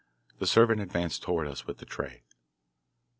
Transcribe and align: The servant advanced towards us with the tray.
The 0.39 0.47
servant 0.47 0.81
advanced 0.81 1.21
towards 1.21 1.51
us 1.51 1.67
with 1.67 1.77
the 1.77 1.85
tray. 1.85 2.23